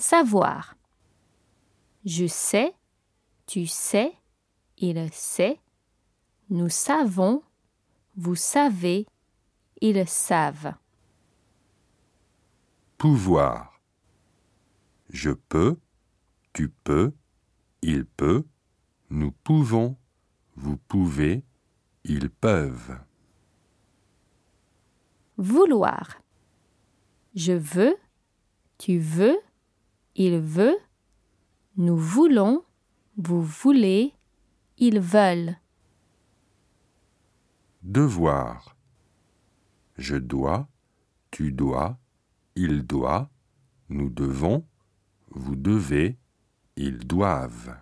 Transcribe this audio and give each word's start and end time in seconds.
Savoir. 0.00 0.76
Je 2.06 2.26
sais, 2.26 2.74
tu 3.44 3.66
sais, 3.66 4.14
il 4.78 5.12
sait, 5.12 5.60
nous 6.48 6.70
savons, 6.70 7.42
vous 8.16 8.34
savez, 8.34 9.06
ils 9.82 10.08
savent. 10.08 10.72
Pouvoir. 12.96 13.78
Je 15.10 15.32
peux, 15.32 15.76
tu 16.54 16.70
peux, 16.70 17.12
il 17.82 18.06
peut, 18.06 18.46
nous 19.10 19.32
pouvons, 19.32 19.98
vous 20.56 20.78
pouvez, 20.78 21.44
ils 22.04 22.30
peuvent. 22.30 22.98
Vouloir. 25.36 26.22
Je 27.34 27.52
veux, 27.52 27.96
tu 28.78 28.98
veux, 28.98 29.38
il 30.14 30.38
veut, 30.38 30.76
nous 31.76 31.96
voulons, 31.96 32.64
vous 33.16 33.42
voulez, 33.42 34.12
ils 34.78 35.00
veulent. 35.00 35.56
Devoir. 37.82 38.76
Je 39.96 40.16
dois, 40.16 40.68
tu 41.30 41.52
dois, 41.52 41.98
il 42.56 42.82
doit, 42.82 43.30
nous 43.88 44.10
devons, 44.10 44.66
vous 45.30 45.56
devez, 45.56 46.18
ils 46.76 46.98
doivent. 46.98 47.76